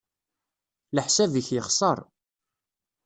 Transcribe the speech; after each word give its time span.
Leḥsab-ik 0.95 1.47
yexṣer. 1.55 1.97